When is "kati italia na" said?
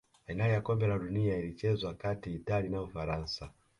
1.93-2.81